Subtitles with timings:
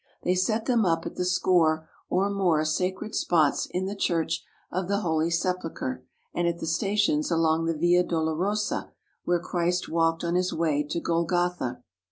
[0.23, 4.87] They set them up at the score or more sacred spots in the Church of
[4.87, 8.93] the Holy Sepulchre and at the stations along the Via Dolorosa
[9.25, 11.83] where Christ walked on His way to Golgotha.